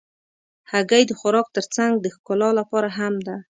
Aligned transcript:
هګۍ 0.71 1.03
د 1.07 1.11
خوراک 1.19 1.47
تر 1.57 1.65
څنګ 1.75 1.93
د 1.99 2.05
ښکلا 2.15 2.49
لپاره 2.59 2.89
هم 2.97 3.13
ده. 3.27 3.35